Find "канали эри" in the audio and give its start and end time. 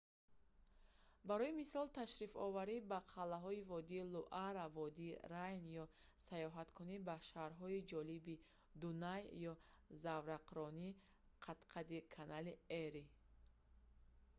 12.15-13.03